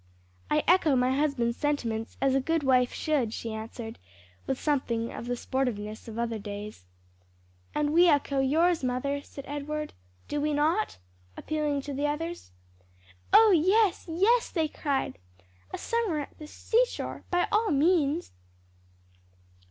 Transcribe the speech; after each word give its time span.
"I 0.49 0.63
echo 0.67 0.95
my 0.95 1.15
husband's 1.15 1.57
sentiments 1.59 2.17
as 2.19 2.33
a 2.33 2.41
good 2.41 2.63
wife 2.63 2.91
should," 2.91 3.33
she 3.35 3.53
answered 3.53 3.99
with 4.47 4.59
something 4.59 5.13
of 5.13 5.27
the 5.27 5.35
sportiveness 5.35 6.07
of 6.07 6.17
other 6.17 6.39
days. 6.39 6.85
"And 7.75 7.93
we 7.93 8.09
echo 8.09 8.39
yours, 8.39 8.83
mother," 8.83 9.21
said 9.21 9.45
Edward. 9.47 9.93
"Do 10.27 10.41
we 10.41 10.53
not?" 10.55 10.97
appealing 11.37 11.81
to 11.81 11.93
the 11.93 12.07
others. 12.07 12.49
"Oh 13.31 13.51
yes, 13.51 14.07
yes!" 14.09 14.49
they 14.49 14.67
cried, 14.67 15.19
"a 15.71 15.77
summer 15.77 16.19
at 16.21 16.35
the 16.39 16.47
seashore, 16.47 17.23
by 17.29 17.47
all 17.51 17.69
means." 17.69 18.31